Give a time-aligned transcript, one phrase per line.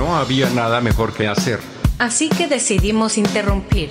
[0.00, 1.60] No había nada mejor que hacer.
[1.98, 3.90] Así que decidimos interrumpir.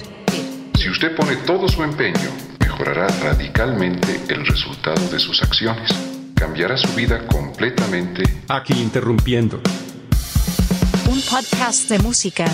[0.74, 5.92] Si usted pone todo su empeño, mejorará radicalmente el resultado de sus acciones.
[6.34, 8.24] Cambiará su vida completamente.
[8.48, 9.62] Aquí interrumpiendo.
[11.08, 12.46] Un podcast de música.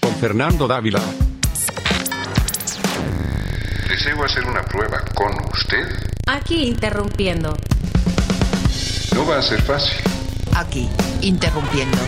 [0.00, 1.02] Con Fernando Dávila.
[3.86, 5.88] Deseo hacer una prueba con usted.
[6.26, 7.54] Aquí interrumpiendo.
[9.14, 9.98] No va a ser fácil.
[10.54, 10.88] Aquí
[11.20, 11.98] interrumpiendo.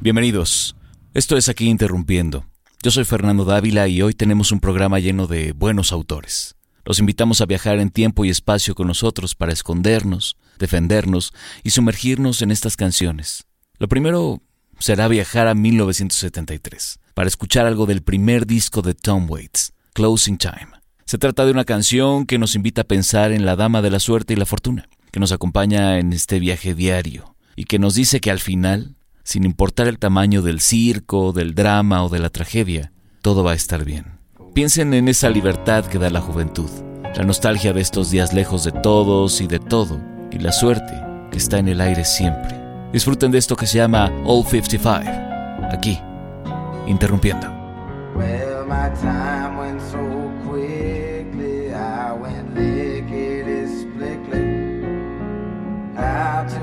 [0.00, 0.76] Bienvenidos.
[1.12, 2.46] Esto es Aquí Interrumpiendo.
[2.84, 6.54] Yo soy Fernando Dávila y hoy tenemos un programa lleno de buenos autores.
[6.84, 11.32] Los invitamos a viajar en tiempo y espacio con nosotros para escondernos, defendernos
[11.64, 13.46] y sumergirnos en estas canciones.
[13.80, 14.40] Lo primero
[14.78, 20.68] será viajar a 1973 para escuchar algo del primer disco de Tom Waits, Closing Time.
[21.06, 23.98] Se trata de una canción que nos invita a pensar en la dama de la
[23.98, 28.20] suerte y la fortuna, que nos acompaña en este viaje diario y que nos dice
[28.20, 28.94] que al final
[29.28, 33.56] sin importar el tamaño del circo, del drama o de la tragedia, todo va a
[33.56, 34.06] estar bien.
[34.54, 36.70] Piensen en esa libertad que da la juventud,
[37.14, 40.00] la nostalgia de estos días lejos de todos y de todo,
[40.32, 40.94] y la suerte
[41.30, 42.58] que está en el aire siempre.
[42.90, 44.98] Disfruten de esto que se llama All 55,
[45.70, 46.00] aquí,
[46.86, 47.48] interrumpiendo.
[56.00, 56.54] As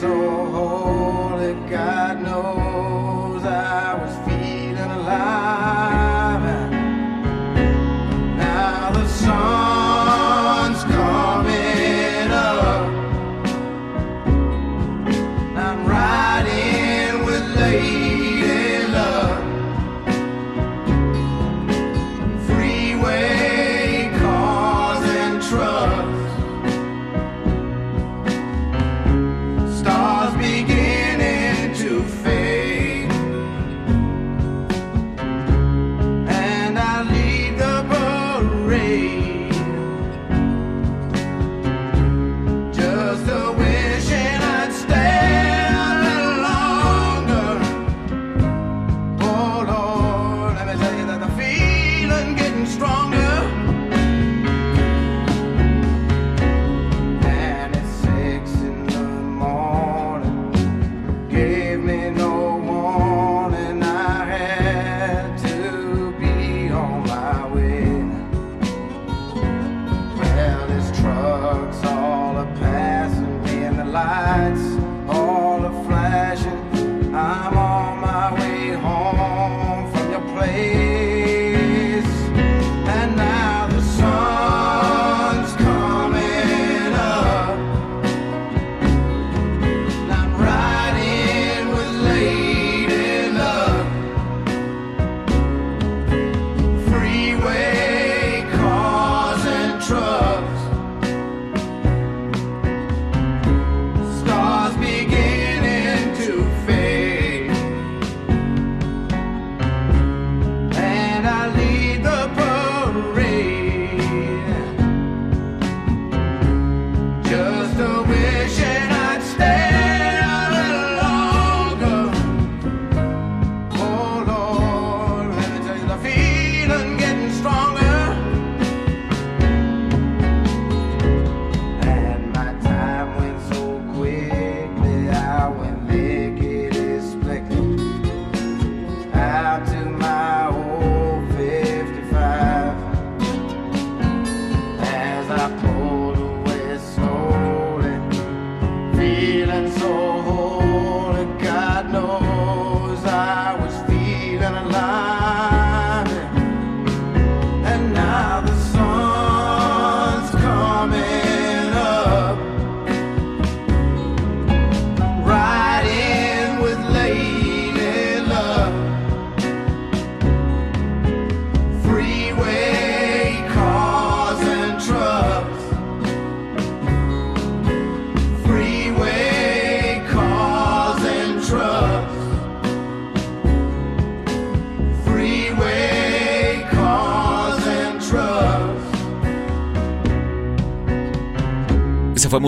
[0.00, 2.67] so holy, God knows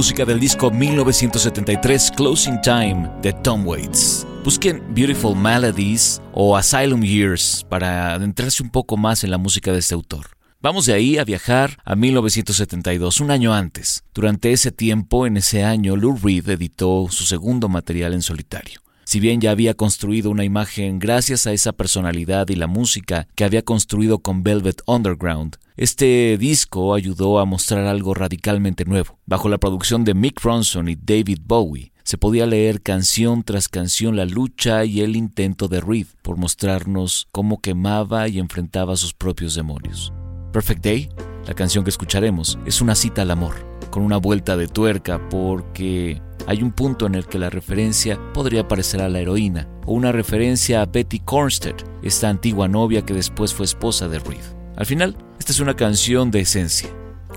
[0.01, 4.27] música del disco 1973 Closing Time de Tom Waits.
[4.43, 9.81] Busquen Beautiful Melodies o Asylum Years para adentrarse un poco más en la música de
[9.81, 10.29] este autor.
[10.63, 14.03] Vamos de ahí a viajar a 1972, un año antes.
[14.15, 18.81] Durante ese tiempo, en ese año, Lou Reed editó su segundo material en solitario.
[19.11, 23.43] Si bien ya había construido una imagen gracias a esa personalidad y la música que
[23.43, 29.19] había construido con Velvet Underground, este disco ayudó a mostrar algo radicalmente nuevo.
[29.27, 34.15] Bajo la producción de Mick Ronson y David Bowie, se podía leer canción tras canción
[34.15, 39.57] la lucha y el intento de Reed por mostrarnos cómo quemaba y enfrentaba sus propios
[39.57, 40.13] demonios.
[40.53, 41.09] Perfect Day,
[41.49, 43.57] la canción que escucharemos, es una cita al amor,
[43.91, 48.67] con una vuelta de tuerca porque hay un punto en el que la referencia podría
[48.69, 53.55] parecer a la heroína, o una referencia a Betty Cornsted, esta antigua novia que después
[53.55, 54.43] fue esposa de Reed.
[54.77, 56.89] Al final, esta es una canción de esencia,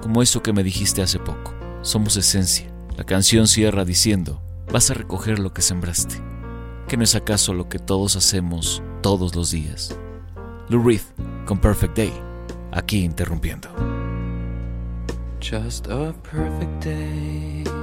[0.02, 1.54] como eso que me dijiste hace poco.
[1.82, 2.74] Somos esencia.
[2.98, 4.42] La canción cierra diciendo,
[4.72, 6.16] vas a recoger lo que sembraste.
[6.88, 9.98] ¿Que no es acaso lo que todos hacemos todos los días?
[10.70, 11.02] Lou Reed
[11.46, 12.14] con Perfect Day,
[12.72, 13.70] aquí interrumpiendo.
[15.42, 17.83] Just a perfect day.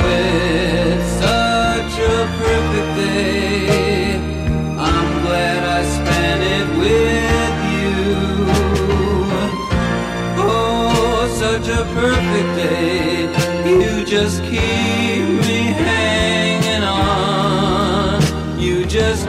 [19.11, 19.25] coisas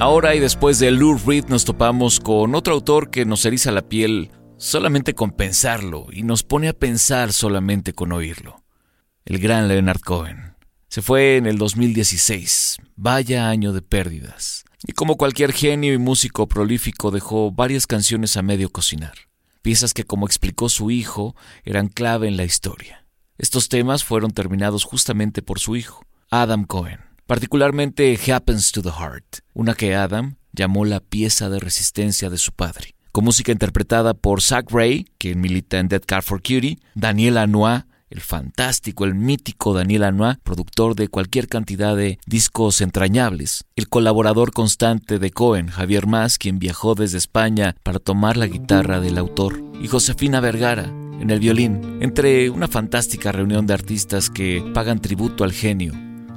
[0.00, 3.88] Ahora y después de Lou Reed nos topamos con otro autor que nos eriza la
[3.88, 8.64] piel solamente con pensarlo y nos pone a pensar solamente con oírlo.
[9.24, 10.56] El gran Leonard Cohen.
[10.88, 12.78] Se fue en el 2016.
[12.96, 14.64] Vaya año de pérdidas.
[14.86, 19.14] Y como cualquier genio y músico prolífico dejó varias canciones a medio cocinar.
[19.62, 21.34] Piezas que, como explicó su hijo,
[21.64, 23.06] eran clave en la historia.
[23.38, 29.38] Estos temas fueron terminados justamente por su hijo, Adam Cohen, particularmente Happens to the Heart,
[29.54, 34.42] una que Adam llamó la pieza de resistencia de su padre, con música interpretada por
[34.42, 39.72] Zach Ray, quien milita en Dead Car for Cutie, Daniel Anois, el fantástico, el mítico
[39.72, 46.06] Daniel Anois, productor de cualquier cantidad de discos entrañables, el colaborador constante de Cohen, Javier
[46.06, 50.84] Mas, quien viajó desde España para tomar la guitarra del autor, y Josefina Vergara,
[51.20, 55.94] en el violín, entre una fantástica reunión de artistas que pagan tributo al genio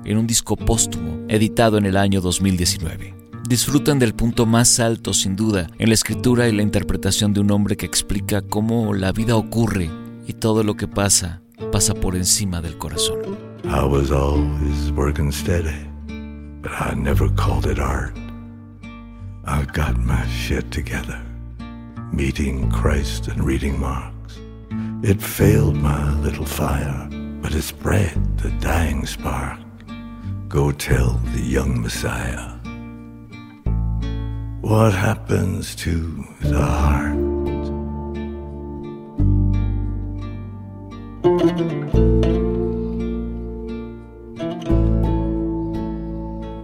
[0.08, 3.14] en un disco póstumo editado en el año 2019.
[3.48, 7.52] Disfrutan del punto más alto, sin duda, en la escritura y la interpretación de un
[7.52, 9.90] hombre que explica cómo la vida ocurre
[10.28, 13.38] y todo lo que pasa pasa por encima del corazón.
[13.64, 15.88] I was always working steady,
[16.62, 18.16] but I never called it art.
[19.46, 21.20] I got my shit together,
[22.12, 24.40] meeting Christ and reading Marx.
[25.04, 27.08] It failed my little fire,
[27.42, 29.67] but it spread the dying spark.
[30.48, 32.54] Go tell the young Messiah
[34.62, 37.18] what happens to the heart.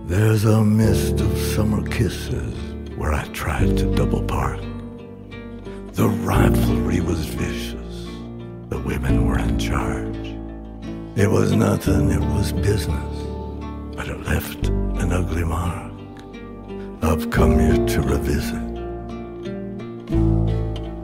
[0.08, 2.56] There's a mist of summer kisses
[2.96, 4.62] where I tried to double park.
[5.92, 8.08] The rivalry was vicious,
[8.70, 10.38] the women were in charge.
[11.16, 13.23] It was nothing, it was business,
[14.34, 14.68] left
[15.04, 15.94] an ugly mark.
[17.04, 18.68] I've come here to revisit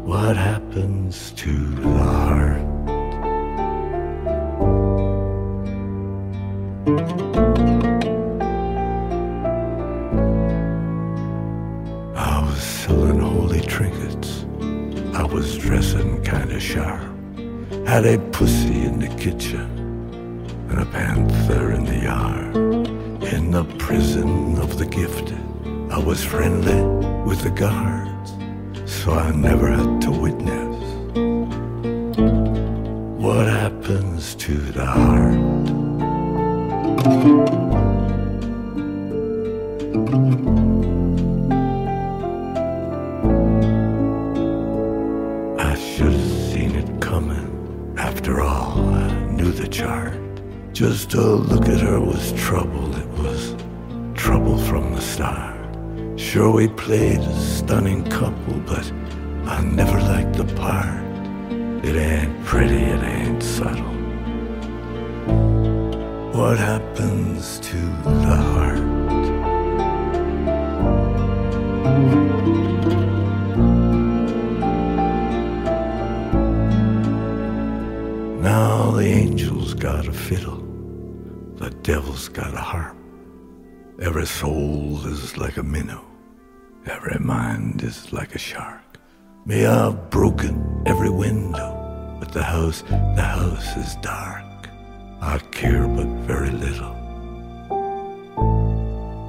[0.04, 2.62] what happens to the heart.
[12.16, 14.46] I was selling holy trinkets.
[15.14, 17.04] I was dressing kinda sharp.
[17.86, 19.70] Had a pussy in the kitchen
[20.70, 22.99] and a panther in the yard.
[23.32, 25.34] In the prison of the gift,
[25.92, 26.82] I was friendly
[27.28, 28.32] with the guards,
[28.92, 30.76] so I never had to witness
[33.24, 35.36] what happens to the heart.
[45.60, 47.94] I should have seen it coming.
[47.96, 50.18] After all, I knew the chart.
[50.74, 52.89] Just to look at her was trouble.
[56.32, 58.86] Sure, we played a stunning couple, but
[59.48, 61.04] I never liked the part.
[61.84, 63.96] It ain't pretty, it ain't subtle.
[66.32, 68.78] What happens to the heart?
[78.44, 80.64] Now the angel's got a fiddle,
[81.56, 82.96] the devil's got a harp.
[84.00, 86.06] Every soul is like a minnow,
[86.90, 88.82] every mind is like a shark.
[89.46, 94.44] May I've broken every window, but the house, the house is dark.
[95.22, 96.96] I care but very little.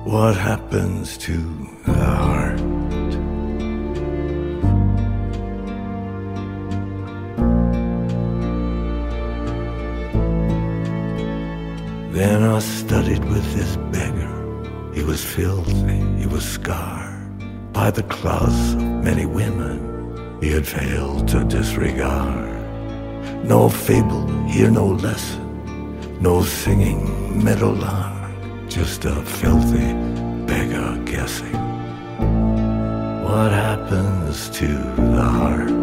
[0.05, 1.37] What happens to
[1.85, 2.59] the heart?
[12.13, 14.35] Then I studied with this beggar.
[14.95, 17.00] He was filthy, he was scarred
[17.81, 19.79] by the claws of many women
[20.43, 22.53] he had failed to disregard.
[23.43, 25.43] No fable, hear no lesson,
[26.21, 27.01] no singing
[27.43, 28.31] meadowlark,
[28.69, 29.95] just a filthy
[30.51, 31.59] beggar guessing.
[33.25, 34.69] What happens to
[35.15, 35.80] the heart?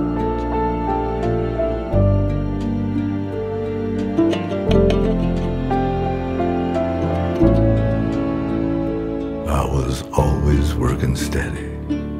[11.27, 11.67] Steady,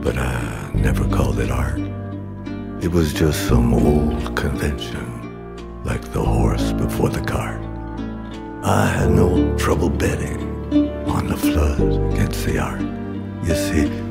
[0.01, 1.79] but I never called it art.
[2.81, 5.05] It was just some old convention,
[5.85, 7.61] like the horse before the cart.
[8.65, 10.41] I had no trouble betting
[11.07, 11.79] on the flood
[12.11, 12.81] against the ark.
[13.47, 14.06] You see,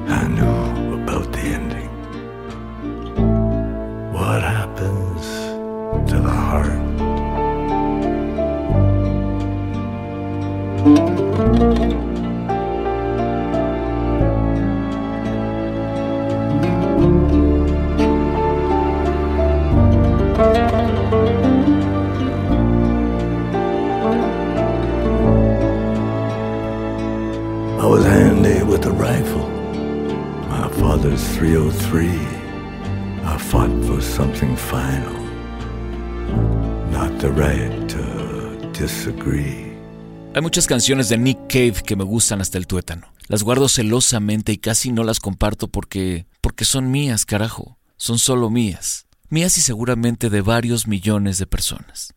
[40.37, 43.07] Hay muchas canciones de Nick Cave que me gustan hasta el tuétano.
[43.27, 47.79] Las guardo celosamente y casi no las comparto porque porque son mías, carajo.
[47.97, 49.07] Son solo mías.
[49.31, 52.13] Mías y seguramente de varios millones de personas.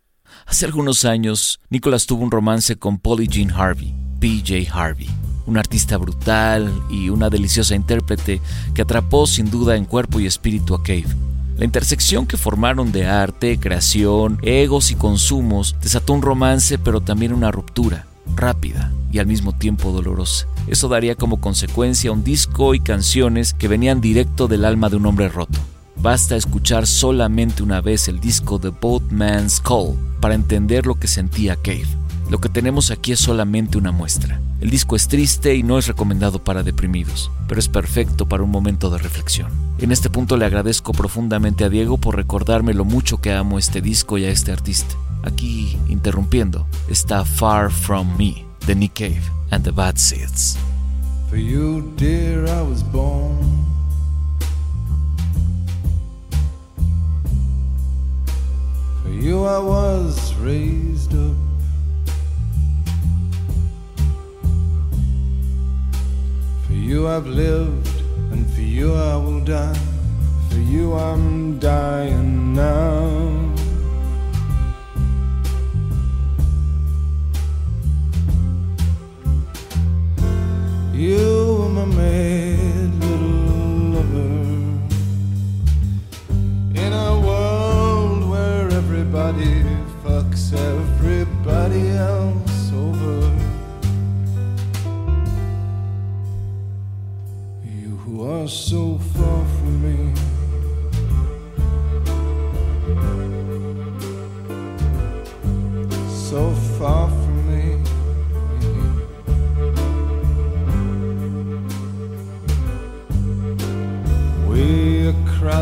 [0.46, 5.10] Hace algunos años, Nicholas tuvo un romance con Polly Jean Harvey, PJ Harvey,
[5.46, 8.42] un artista brutal y una deliciosa intérprete
[8.76, 11.08] que atrapó sin duda en cuerpo y espíritu a Cave.
[11.56, 17.34] La intersección que formaron de arte, creación, egos y consumos desató un romance pero también
[17.34, 20.48] una ruptura, rápida y al mismo tiempo dolorosa.
[20.68, 25.06] Eso daría como consecuencia un disco y canciones que venían directo del alma de un
[25.06, 25.60] hombre roto.
[26.02, 31.56] Basta escuchar solamente una vez el disco The Boatman's Call para entender lo que sentía
[31.58, 31.88] Cave.
[32.30, 34.40] Lo que tenemos aquí es solamente una muestra.
[34.62, 38.52] El disco es triste y no es recomendado para deprimidos, pero es perfecto para un
[38.52, 39.52] momento de reflexión.
[39.80, 43.82] En este punto le agradezco profundamente a Diego por recordarme lo mucho que amo este
[43.82, 44.96] disco y a este artista.
[45.30, 49.22] Aquí, interrumpiendo, está Far From Me, de Nick Cave
[49.52, 50.58] and the Bad Seeds.
[51.30, 53.38] For you, dear, I was born.
[59.04, 61.38] For you, I was raised up.
[66.66, 67.88] For you, I've lived,
[68.32, 69.78] and for you, I will die.
[70.50, 73.49] For you, I'm dying now.
[81.00, 82.60] You were my
[83.00, 83.40] little
[83.96, 84.34] lover
[86.76, 89.64] in a world where everybody
[90.04, 93.34] fucks everybody else over.
[97.64, 100.14] You who are so far from me.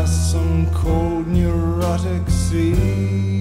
[0.06, 3.37] Some cold neurotic sea.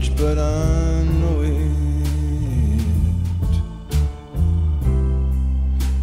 [0.00, 1.70] Knowledge, but I know it.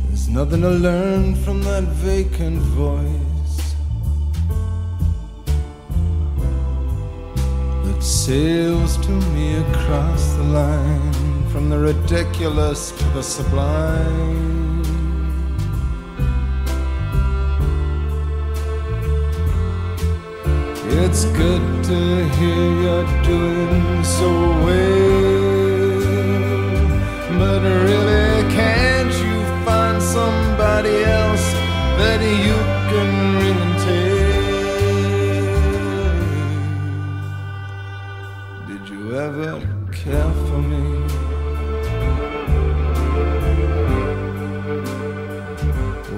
[0.08, 3.76] There's nothing to learn from that vacant voice
[7.86, 14.77] that sails to me across the line from the ridiculous to the sublime.
[21.20, 22.00] It's good to
[22.38, 24.30] hear you're doing so
[24.66, 25.98] well.
[27.40, 31.48] But really, can't you find somebody else
[31.98, 32.58] that you
[32.92, 33.10] can
[33.42, 34.18] ring and tell?
[38.68, 39.52] Did you ever
[39.92, 40.86] care for me?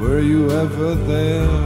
[0.01, 1.58] Were you ever there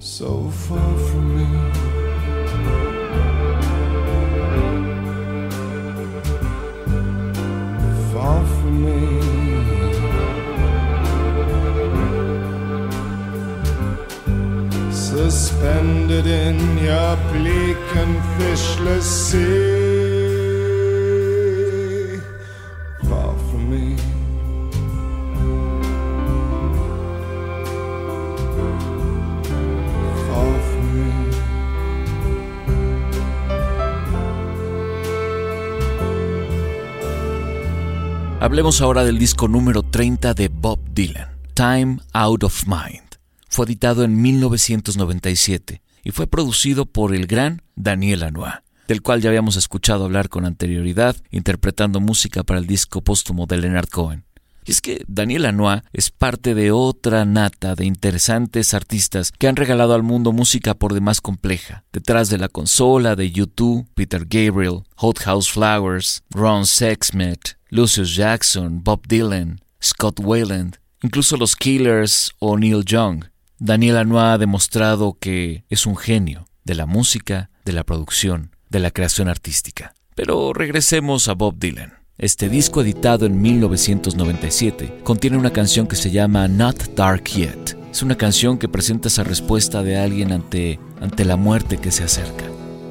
[0.00, 1.46] So far from me.
[8.12, 9.28] Far from me.
[14.92, 19.77] suspended in your bleak and fishless sea.
[38.40, 43.16] Hablemos ahora del disco número 30 de Bob Dylan, Time Out of Mind.
[43.48, 48.54] Fue editado en 1997 y fue producido por el gran Daniel Lanois,
[48.86, 53.58] del cual ya habíamos escuchado hablar con anterioridad, interpretando música para el disco póstumo de
[53.58, 54.24] Leonard Cohen.
[54.64, 59.56] Y es que Daniel Lanois es parte de otra nata de interesantes artistas que han
[59.56, 61.82] regalado al mundo música por demás compleja.
[61.92, 68.82] Detrás de la consola de U2, Peter Gabriel, Hot House Flowers, Ron Sexsmith, Lucius Jackson,
[68.82, 73.24] Bob Dylan, Scott Weiland, incluso los Killers o Neil Young.
[73.58, 78.80] Daniel Lanois ha demostrado que es un genio de la música, de la producción, de
[78.80, 79.94] la creación artística.
[80.14, 81.94] Pero regresemos a Bob Dylan.
[82.16, 87.76] Este disco editado en 1997 contiene una canción que se llama Not Dark Yet.
[87.92, 92.04] Es una canción que presenta esa respuesta de alguien ante, ante la muerte que se
[92.04, 92.44] acerca.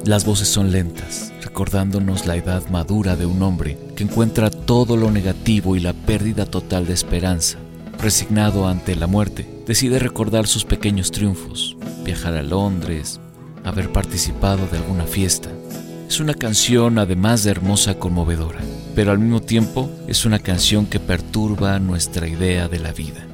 [0.04, 5.10] Las voces son lentas, recordándonos la edad madura de un hombre que encuentra todo lo
[5.10, 7.56] negativo y la pérdida total de esperanza.
[7.98, 13.18] Resignado ante la muerte, decide recordar sus pequeños triunfos, viajar a Londres,
[13.64, 15.48] haber participado de alguna fiesta.
[16.06, 18.60] Es una canción además de hermosa conmovedora,
[18.94, 23.26] pero al mismo tiempo es una canción que perturba nuestra idea de la vida,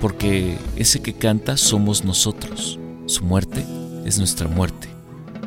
[0.00, 3.64] porque ese que canta somos nosotros, su muerte
[4.04, 4.88] es nuestra muerte.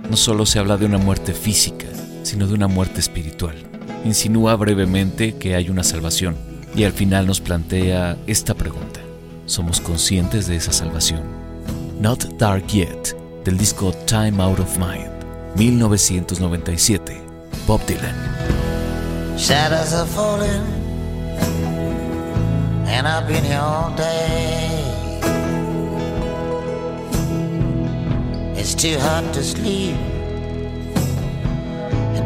[0.09, 1.87] No solo se habla de una muerte física,
[2.23, 3.55] sino de una muerte espiritual.
[4.03, 6.35] Insinúa brevemente que hay una salvación
[6.75, 8.99] y al final nos plantea esta pregunta.
[9.45, 11.21] ¿Somos conscientes de esa salvación?
[11.99, 15.11] Not Dark Yet, del disco Time Out of Mind,
[15.55, 17.21] 1997,
[17.67, 18.15] Bob Dylan.
[19.37, 20.63] Shadows are falling,
[22.87, 24.69] and I've been here all day.
[28.55, 29.95] It's too hot to sleep,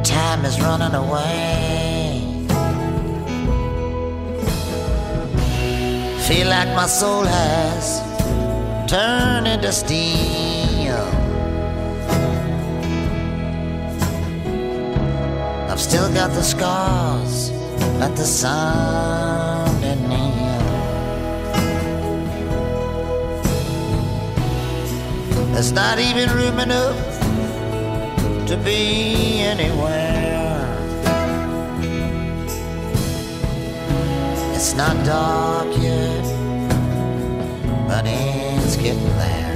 [0.07, 2.21] time is running away.
[6.27, 7.99] Feel like my soul has
[8.89, 11.03] turned into steel.
[15.69, 17.51] I've still got the scars,
[17.99, 20.07] but the sun didn't.
[25.53, 27.06] There's not even room enough
[28.47, 30.63] to be anywhere.
[34.55, 36.23] It's not dark yet,
[37.89, 39.53] but it's getting there.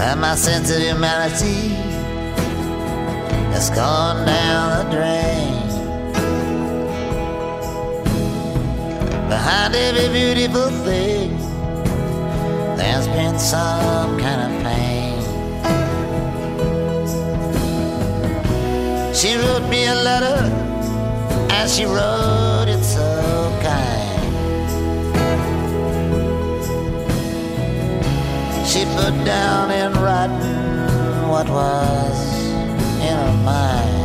[0.00, 1.76] And my sense of humanity
[3.54, 5.51] has gone down the drain.
[9.32, 11.38] Behind every beautiful thing,
[12.76, 15.22] there's been some kind of pain.
[19.14, 20.38] She wrote me a letter,
[21.50, 23.08] and she wrote it so
[23.62, 24.22] kind.
[28.68, 32.18] She put down in writing what was
[33.00, 34.01] in her mind.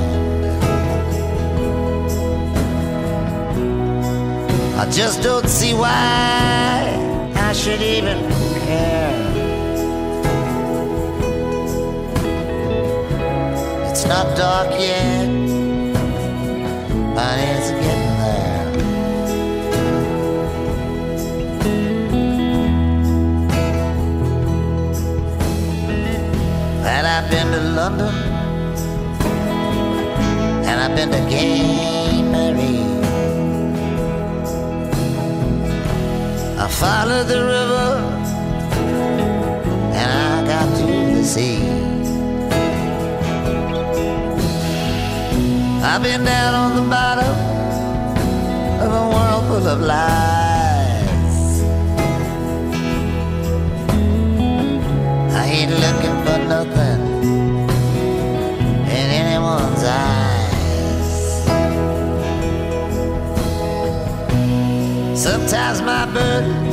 [4.79, 8.19] I just don't see why I should even
[8.65, 9.17] care.
[13.89, 15.27] It's not dark yet,
[17.15, 18.67] but it's getting there.
[26.85, 28.15] And I've been to London,
[30.69, 31.97] and I've been to gay
[32.31, 32.86] Paree.
[36.67, 37.89] I followed the river
[40.01, 41.59] and I got to the sea.
[45.81, 47.35] I've been down on the bottom
[48.83, 51.39] of a world full of lies.
[55.39, 56.96] I ain't looking for nothing
[66.17, 66.66] Sometimes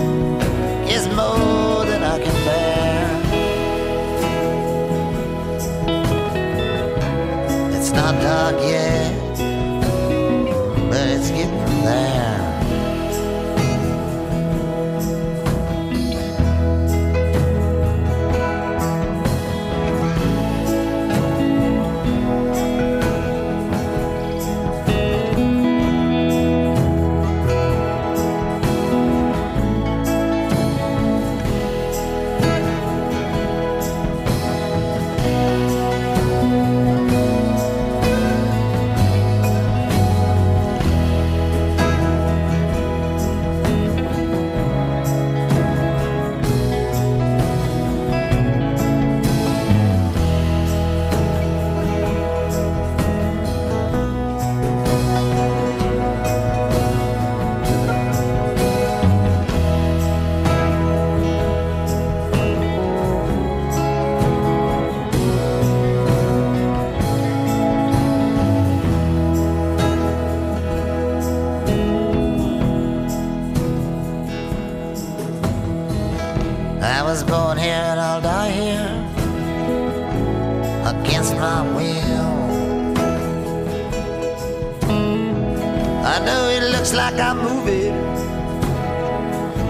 [86.85, 87.97] looks like I'm moving,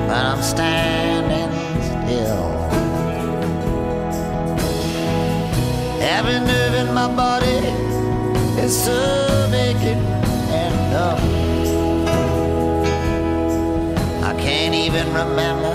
[0.08, 2.50] but I'm standing still.
[6.02, 7.60] Every nerve in my body
[8.64, 9.98] is so naked
[10.60, 11.22] and numb.
[14.24, 15.73] I can't even remember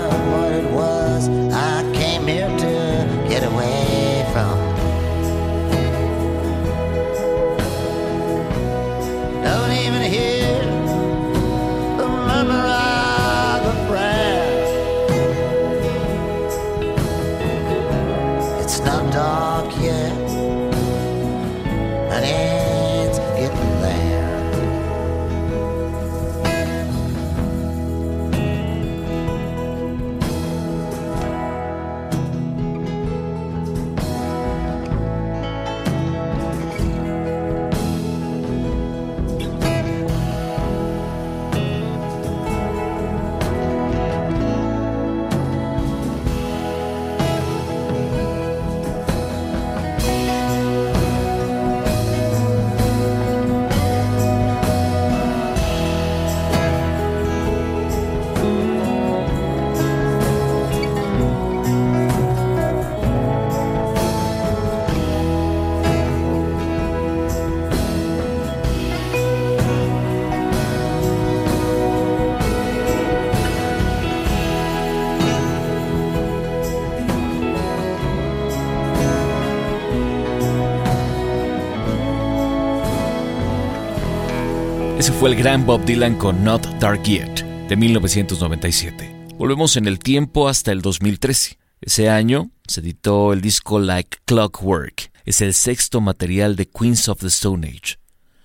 [85.20, 89.34] fue el gran Bob Dylan con Not Dark Yet, de 1997.
[89.36, 91.58] Volvemos en el tiempo hasta el 2013.
[91.82, 95.12] Ese año se editó el disco Like Clockwork.
[95.26, 97.98] Es el sexto material de Queens of the Stone Age.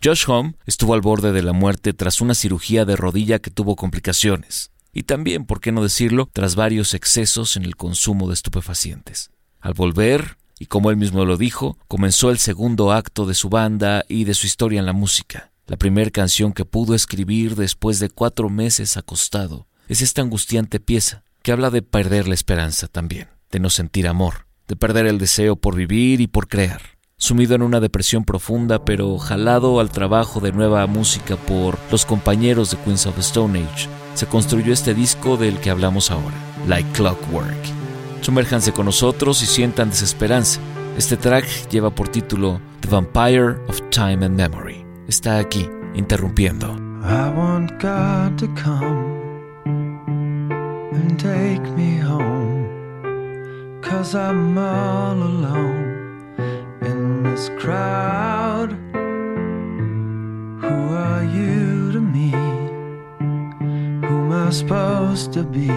[0.03, 3.77] Josh Homme estuvo al borde de la muerte tras una cirugía de rodilla que tuvo
[3.77, 4.71] complicaciones.
[4.91, 9.31] Y también, por qué no decirlo, tras varios excesos en el consumo de estupefacientes.
[9.61, 14.03] Al volver, y como él mismo lo dijo, comenzó el segundo acto de su banda
[14.09, 15.53] y de su historia en la música.
[15.67, 21.23] La primera canción que pudo escribir después de cuatro meses acostado es esta angustiante pieza
[21.41, 25.55] que habla de perder la esperanza también, de no sentir amor, de perder el deseo
[25.55, 26.81] por vivir y por crear.
[27.17, 32.69] Sumido en una depresión profunda, pero jalado al trabajo de nueva música por los compañeros
[32.69, 36.35] de Queens of Stone Age, se construyó este disco del que hablamos ahora,
[36.67, 37.55] Like Clockwork.
[38.21, 40.59] Sumérjanse con nosotros y sientan desesperanza.
[40.95, 44.84] Este track lleva por título The Vampire of Time and Memory.
[45.07, 46.75] Está aquí, interrumpiendo.
[47.03, 49.13] I want God to come
[50.93, 52.65] and take me home.
[53.83, 56.33] Cause I'm all alone
[56.81, 58.75] in this crowd.
[60.61, 62.31] Who are you to me?
[64.01, 65.69] Who am I supposed to be?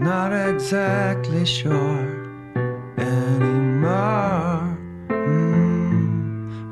[0.00, 2.16] Not exactly sure
[2.96, 4.77] anymore.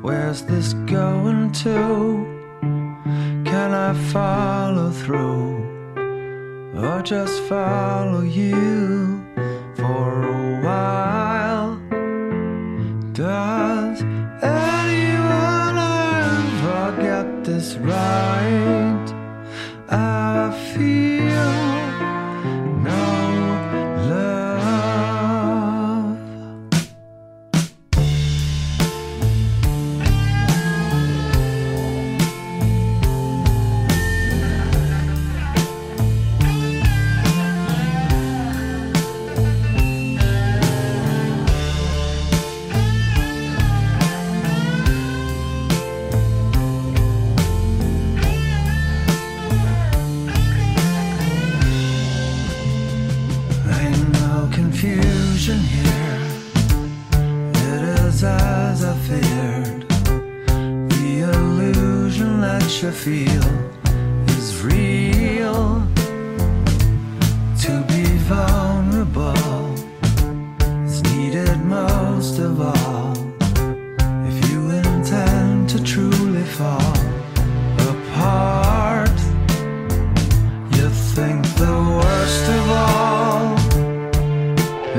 [0.07, 2.25] Where's this going to?
[3.43, 5.57] Can I follow through?
[6.77, 9.16] Or just follow you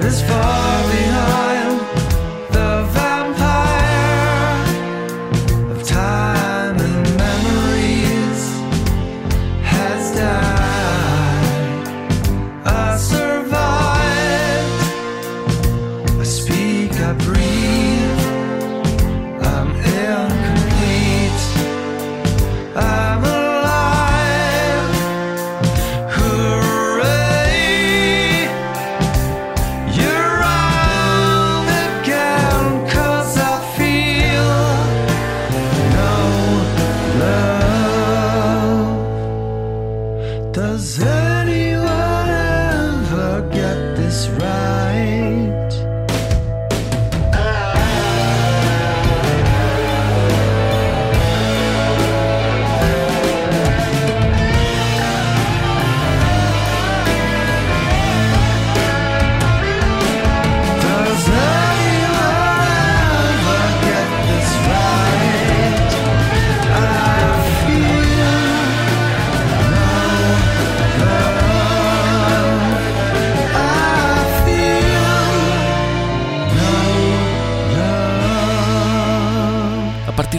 [0.09, 0.68] is far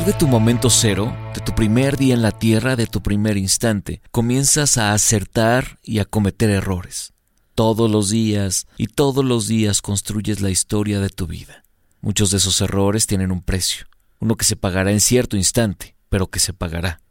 [0.09, 4.01] de tu momento cero, de tu primer día en la Tierra, de tu primer instante,
[4.09, 7.13] comienzas a acertar y a cometer errores.
[7.53, 11.63] Todos los días y todos los días construyes la historia de tu vida.
[12.01, 13.85] Muchos de esos errores tienen un precio,
[14.17, 17.01] uno que se pagará en cierto instante, pero que se pagará.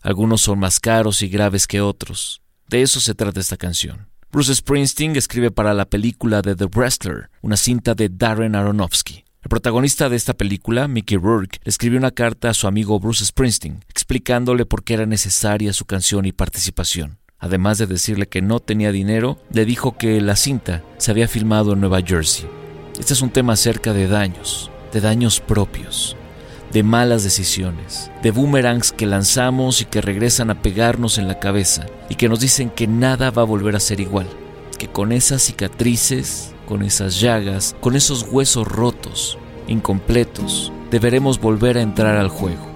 [0.00, 2.42] Algunos son más caros y graves que otros.
[2.68, 4.06] De eso se trata esta canción.
[4.30, 9.24] Bruce Springsteen escribe para la película de The Wrestler, una cinta de Darren Aronofsky.
[9.44, 13.26] El protagonista de esta película, Mickey Rourke, le escribió una carta a su amigo Bruce
[13.26, 17.18] Springsteen, explicándole por qué era necesaria su canción y participación.
[17.38, 21.74] Además de decirle que no tenía dinero, le dijo que la cinta se había filmado
[21.74, 22.46] en Nueva Jersey.
[22.98, 26.16] Este es un tema acerca de daños, de daños propios,
[26.72, 31.84] de malas decisiones, de boomerangs que lanzamos y que regresan a pegarnos en la cabeza
[32.08, 34.26] y que nos dicen que nada va a volver a ser igual,
[34.78, 41.82] que con esas cicatrices, con esas llagas, con esos huesos rotos, incompletos, deberemos volver a
[41.82, 42.66] entrar al juego,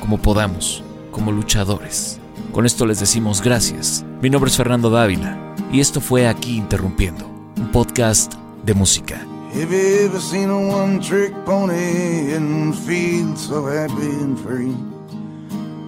[0.00, 0.82] como podamos,
[1.12, 2.18] como luchadores.
[2.50, 4.04] Con esto les decimos gracias.
[4.20, 8.34] Mi nombre es Fernando Dávila y esto fue Aquí Interrumpiendo, un podcast
[8.64, 9.24] de música.
[9.54, 14.74] You ever seen a one trick pony and feel so happy and free?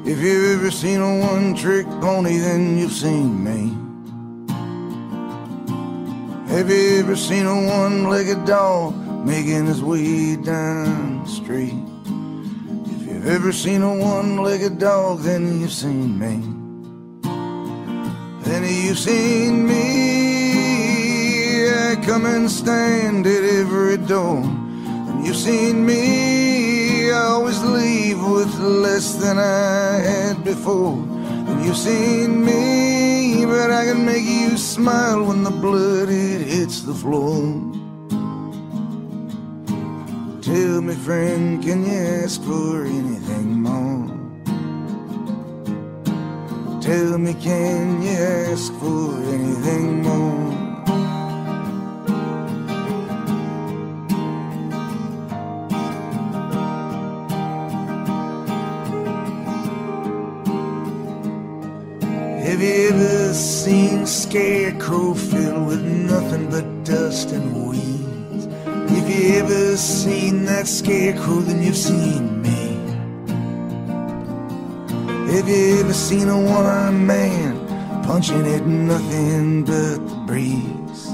[0.04, 3.86] If you've ever seen a one trick pony, then you've seen me.
[6.49, 8.94] Have you ever seen a one legged dog
[9.26, 11.74] making his way down the street?
[12.86, 16.40] If you've ever seen a one legged dog, then you've seen me.
[18.44, 19.86] Then you've seen me.
[21.68, 24.38] I come and stand at every door.
[24.38, 27.11] And you've seen me.
[27.11, 31.15] I always leave with less than I had before.
[31.66, 36.94] You've seen me, but I can make you smile when the blood it hits the
[36.94, 37.42] floor.
[40.42, 44.06] Tell me, friend, can you ask for anything more?
[46.80, 50.65] Tell me, can you ask for anything more?
[62.47, 68.47] Have you ever seen a scarecrow filled with nothing but dust and weeds?
[68.88, 72.76] If you ever seen that scarecrow, then you've seen me.
[75.32, 81.05] Have you ever seen a one-armed man punching at nothing but the breeze?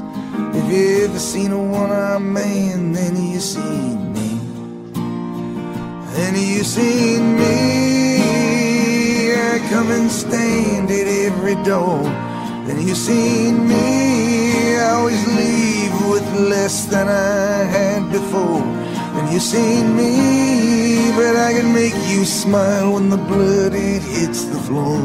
[0.54, 4.38] Have you ever seen a one-armed man, then you seen me.
[6.12, 7.92] Then you seen me.
[9.54, 12.02] I come and stand at every door.
[12.66, 14.78] Then you seen me.
[14.80, 18.64] Always leave with less than I had before.
[19.14, 24.44] Then you seen me, but I can make you smile when the blood it hits
[24.44, 25.02] the floor.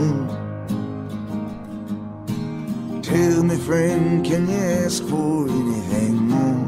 [3.02, 6.68] Tell me, friend, can you ask for anything more?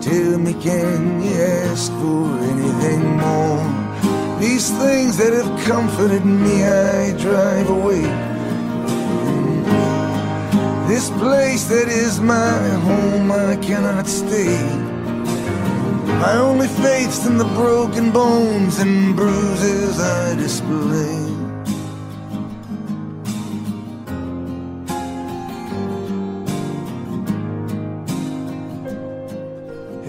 [0.00, 1.34] Tell me, can you
[1.68, 3.83] ask for anything more?
[4.44, 8.02] These things that have comforted me, I drive away.
[10.86, 14.58] This place that is my home, I cannot stay.
[16.24, 21.22] My only faith's in the broken bones and bruises I display.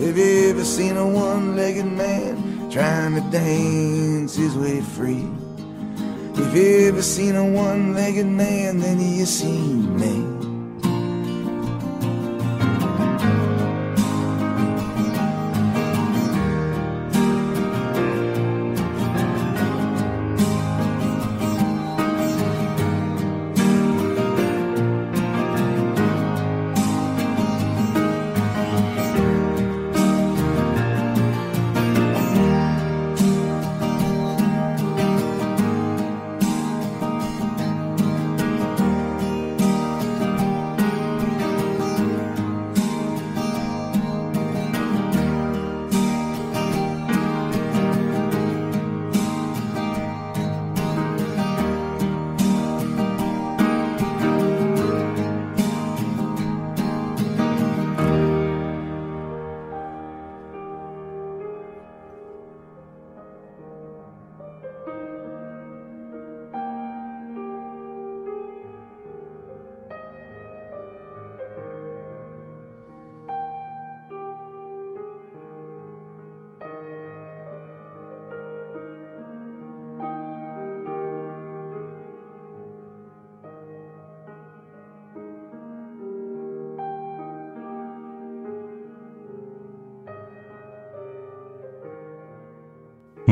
[0.06, 2.45] Have you ever seen a one-legged man
[2.76, 5.26] trying to dance his way free?
[6.34, 10.35] If you ever seen a one-legged man, then you seen me.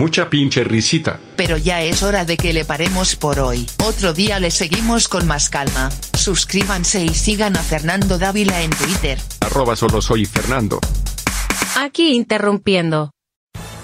[0.04, 1.18] Mucha pinche risita.
[1.38, 3.66] Pero ya es hora de que le paremos por hoy.
[3.86, 5.90] Otro día le seguimos con más calma.
[6.14, 9.18] Suscríbanse y sigan a Fernando Dávila en Twitter.
[9.40, 10.82] Arroba solo soy Fernando.
[11.78, 13.13] Aquí interrumpiendo.